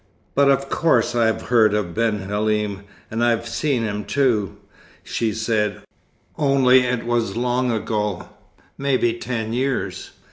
"But 0.33 0.49
of 0.49 0.67
course 0.67 1.13
I 1.13 1.27
have 1.27 1.43
heard 1.49 1.75
of 1.75 1.93
Ben 1.93 2.21
Halim, 2.21 2.85
and 3.11 3.23
I 3.23 3.29
have 3.29 3.47
seen 3.47 3.83
him, 3.83 4.03
too," 4.03 4.57
she 5.03 5.31
said; 5.31 5.81
"only 6.39 6.79
it 6.79 7.05
was 7.05 7.37
long 7.37 7.69
ago 7.71 8.27
maybe 8.79 9.13
ten 9.13 9.53
years. 9.53 10.09